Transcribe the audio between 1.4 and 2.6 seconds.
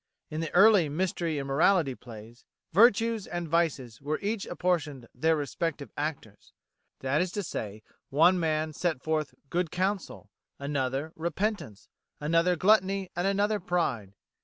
Morality plays,